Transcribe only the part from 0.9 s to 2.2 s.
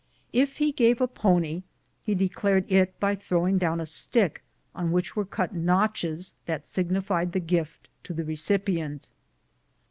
a pony, he